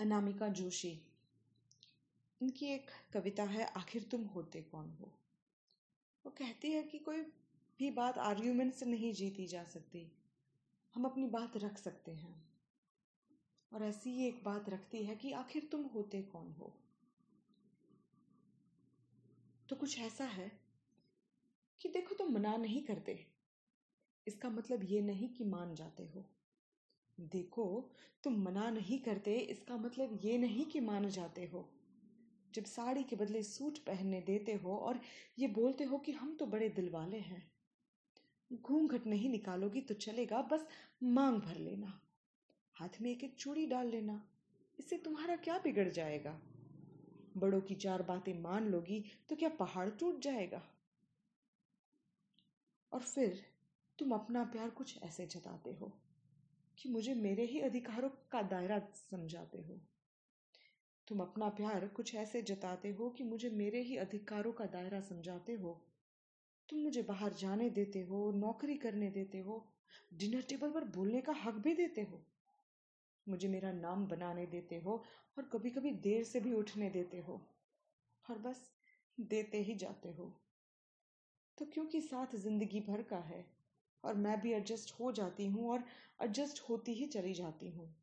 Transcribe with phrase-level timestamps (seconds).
[0.00, 1.00] अनामिका जोशी।
[2.42, 5.06] इनकी एक कविता है, आखिर तुम होते कौन हो?
[6.26, 7.20] वो कहती है कि कोई
[7.78, 10.12] भी बात आर्ग्यूमेंट से नहीं जीती जा सकती।
[10.94, 12.48] हम अपनी बात रख सकते हैं।
[13.72, 16.72] और ऐसी ही एक बात रखती है कि आखिर तुम होते कौन हो?
[19.68, 20.60] तो कुछ ऐसा है
[21.80, 23.26] कि देखो तुम मना नहीं करते।
[24.28, 26.24] इसका मतलब ये नहीं कि मान जाते हो।
[27.18, 27.64] देखो,
[28.24, 31.68] तुम मना नहीं करते, इसका मतलब ये नहीं कि मान जाते हो।
[32.54, 35.00] जब साड़ी के बदले सूट पहनने देते हो और
[35.38, 37.42] ये बोलते हो कि हम तो बड़े दिल वाले हैं,
[38.50, 40.66] घूंघट नहीं निकालोगी तो चलेगा, बस
[41.02, 42.00] मांग भर लेना,
[42.76, 44.22] हाथ में एक एक चूड़ी डाल लेना,
[44.78, 46.38] इससे तुम्हारा क्या बिगड़ जाएगा?
[47.36, 50.62] बड़ों की चार बातें मान लोगी तो क्या पहाड़ टूट जाएगा?
[52.92, 53.44] और फिर
[53.98, 55.92] तुम अपना प्यार कुछ ऐसे जताते हो।
[56.78, 59.80] कि मुझे मेरे ही अधिकारों का दायरा समझाते हो।
[61.08, 65.52] तुम अपना प्यार कुछ ऐसे जताते हो कि मुझे मेरे ही अधिकारों का दायरा समझाते
[65.52, 65.80] हो।
[66.68, 69.72] तुम मुझे बाहर जाने देते हो, नौकरी करने देते हो,
[70.14, 72.22] डिनर टेबल पर बोलने का हक भी देते हो।
[73.28, 75.04] मुझे मेरा नाम बनाने देते हो
[75.38, 77.40] और कभी कभी देर से भी उठने देते हो
[78.30, 78.70] और बस
[79.20, 80.32] देते ही जाते हो।
[81.58, 83.55] तो क्योंकि साथ ज़िंदगी भर का है
[84.04, 85.84] और मैं भी एडजस्ट हो जाती हूँ और
[86.22, 87.94] एडजस्ट होती ही चली जाती हूँ।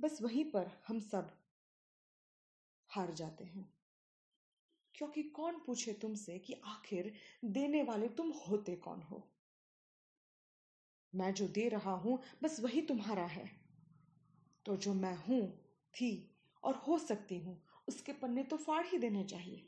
[0.00, 1.30] बस वहीं पर हम सब
[2.88, 3.74] हार जाते हैं।
[4.94, 7.12] क्योंकि कौन पूछे तुमसे कि आखिर
[7.44, 9.28] देने वाले तुम होते कौन हो?
[11.14, 13.50] मैं जो दे रहा हूँ, बस वही तुम्हारा है।
[14.66, 15.58] तो जो मैं हूँ,
[15.94, 19.66] थी और हो सकती हूँ, उसके पन्ने तो फाड़ ही देने चाहिए।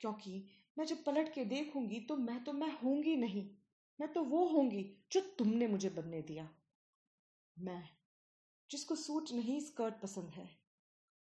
[0.00, 0.46] क्योंकि
[0.78, 3.50] मैं जब पलट के देखूँगी तो मैं तो मैं होंगी नहीं।
[4.00, 6.48] मैं तो वो होंगी जो तुमने मुझे बनने दिया।
[7.58, 7.88] मैं,
[8.70, 10.48] जिसको सूट नहीं स्कर्ट पसंद है,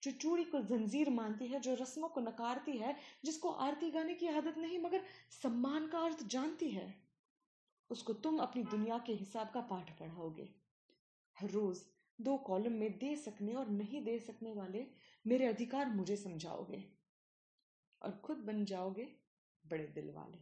[0.04, 4.28] जो चूड़ी को जंजीर मानती है, जो रस्मों को नकारती है, जिसको आरती गाने की
[4.28, 6.96] आदत नहीं, मगर सम्मान का अर्थ जानती है,
[7.90, 10.50] उसको तुम अपनी दुनिया के हिसाब का पाठ पढ़ाओगे।
[11.42, 11.82] हर रोज
[12.22, 14.88] दो कॉलम में दे सकने और नहीं दे सकने वाले
[15.28, 16.84] मेरे अधिकार मुझे समझाओगे
[18.02, 19.27] और खुद बन जाओगे
[19.72, 20.38] बड़े दिल वाले।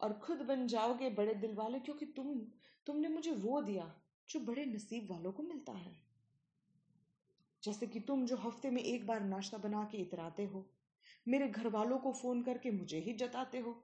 [0.00, 2.38] और खुद बन जाओगे बड़े दिल वाले क्योंकि तुम,
[2.86, 3.94] तुमने मुझे वो दिया
[4.28, 5.96] जो बड़े नसीब वालों को मिलता है।
[7.62, 10.70] जैसे कि तुम जो हफ़्ते में एक बार नाश्ता बना के इतराते हो,
[11.28, 13.82] मेरे घर वालों को फ़ोन करके मुझे ही जताते हो,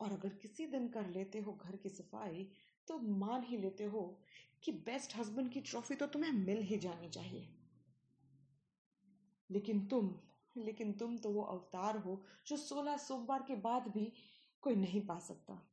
[0.00, 2.48] और अगर किसी दिन कर लेते हो घर की सफ़ाई
[2.88, 4.22] तो मान ही लेते हो
[4.62, 7.48] कि बेस्ट हस्बैंड की ट्रॉफी तो तुम्हें मिल ही जानी चाहिए।
[9.50, 10.14] लेकिन तुम
[10.56, 14.12] लेकिन तुम तो वो अवतार हो जो सोलह सोमवार के बाद भी
[14.62, 15.68] कोई नहीं पा सकता।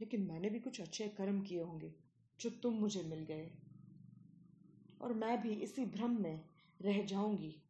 [0.00, 1.94] लेकिन मैंने भी कुछ अच्छे कर्म किए होंगे
[2.40, 3.50] जो तुम मुझे मिल गए।
[5.00, 6.48] और मैं भी इसी भ्रम में
[6.80, 7.62] रह जाऊँगी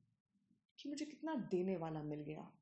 [0.78, 2.52] कि मुझे कितना देने वाला मिल गया।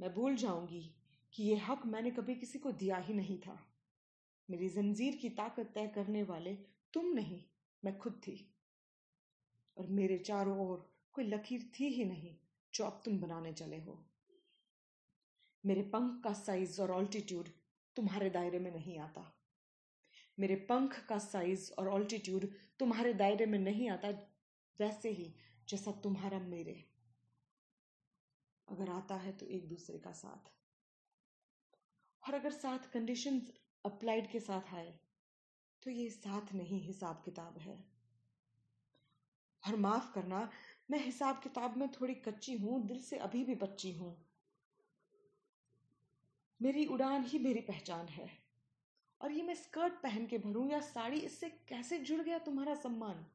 [0.00, 0.94] मैं भूल जाऊँगी
[1.32, 3.66] कि ये हक मैंने कभी किसी को दिया ही नहीं था।
[4.50, 6.54] मेरी जंजीर की ताकत तय करने वाले
[6.94, 7.44] तुम नहीं,
[7.84, 8.54] मैं खुद थी।
[9.78, 12.36] और मेरे चारों ओर कोई लकीर थी ही नहीं
[12.74, 14.04] जो अब तुम बनाने चले हो।
[15.66, 17.48] मेरे पंख का साइज़ और ऑल्टीट्यूड
[17.96, 19.38] तुम्हारे दायरे में नहीं आता।
[20.38, 22.46] मेरे पंख का साइज़ और ऑल्टीट्यूड
[22.78, 24.08] तुम्हारे दायरे में नहीं आता,
[24.80, 25.34] वैसे ही
[25.68, 26.88] जैसा तुम्हारा मेरे।
[28.68, 30.50] अगर आता है तो एक दूसरे का साथ।
[32.22, 33.52] और अगर साथ कंडीशंस
[33.84, 34.98] अप्लाइड के साथ आए
[35.82, 37.84] तो ये साथ नहीं हिसाब किताब है।
[39.66, 40.50] और माफ़ करना
[40.92, 44.26] मैं हिसाब किताब में थोड़ी कच्ची हूँ, दिल से अभी भी बच्ची हूँ।
[46.62, 48.30] मेरी उड़ान ही मेरी पहचान है।
[49.20, 53.26] और ये मैं स्कर्ट पहन के भरूं या साड़ी, इससे कैसे जुड़ गया तुम्हारा सम्मान?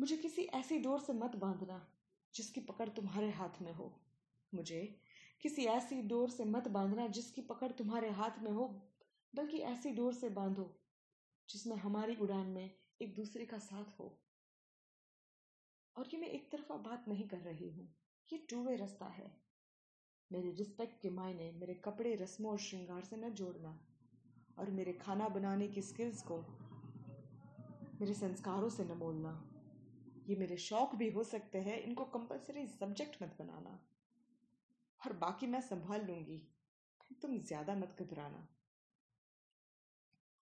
[0.00, 1.88] मुझे किसी ऐसी डोर से मत बांधना,
[2.34, 4.00] जिसकी पकड़ तुम्हारे हाथ में हो।
[4.54, 5.00] मुझे
[5.42, 8.82] किसी ऐसी डोर से मत बांधना, जिसकी पकड़ तुम्हारे हाथ में हो,
[9.34, 10.80] बल्कि ऐसी डोर से बांधो,
[11.48, 12.70] जिसमें हमारी उड़ान में
[13.02, 14.20] एक दूसरे का साथ हो।
[15.96, 17.88] और ये मैं एक तरफा बात नहीं कर रही हूँ।
[18.32, 19.30] ये टू वे रास्ता है।
[20.32, 23.78] मेरे रिस्पेक्ट के मायने मेरे कपड़े, रस्मों और श्रृंगार से न जोड़ना
[24.58, 26.38] और मेरे खाना बनाने की स्किल्स को
[28.00, 29.50] मेरे संस्कारों से न मोलना
[30.28, 33.78] ये मेरे शौक भी हो सकते हैं, इनको कंपलसरी सब्जेक्ट मत बनाना।
[35.00, 36.42] और बाकी मैं संभाल लूँगी,
[37.22, 38.48] तुम ज़्यादा मत घबराना।